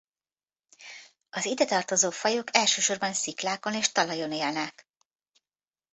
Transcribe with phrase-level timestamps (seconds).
[1.29, 4.87] Az idetartozó fajok elsősorban sziklákon és talajon élnek.